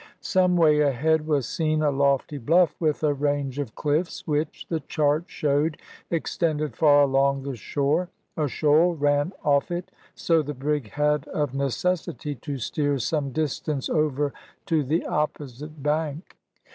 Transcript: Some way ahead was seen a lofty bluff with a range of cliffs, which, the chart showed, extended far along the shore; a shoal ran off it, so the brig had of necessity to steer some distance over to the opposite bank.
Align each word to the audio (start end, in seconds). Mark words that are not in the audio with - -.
Some 0.23 0.55
way 0.57 0.79
ahead 0.79 1.27
was 1.27 1.47
seen 1.47 1.83
a 1.83 1.91
lofty 1.91 2.39
bluff 2.39 2.75
with 2.79 3.03
a 3.03 3.13
range 3.13 3.59
of 3.59 3.75
cliffs, 3.75 4.25
which, 4.25 4.65
the 4.67 4.79
chart 4.79 5.25
showed, 5.27 5.77
extended 6.09 6.75
far 6.75 7.03
along 7.03 7.43
the 7.43 7.55
shore; 7.55 8.09
a 8.35 8.47
shoal 8.47 8.95
ran 8.95 9.31
off 9.43 9.69
it, 9.69 9.91
so 10.15 10.41
the 10.41 10.55
brig 10.55 10.89
had 10.93 11.27
of 11.27 11.53
necessity 11.53 12.33
to 12.33 12.57
steer 12.57 12.97
some 12.97 13.31
distance 13.31 13.91
over 13.91 14.33
to 14.65 14.81
the 14.83 15.05
opposite 15.05 15.83
bank. 15.83 16.35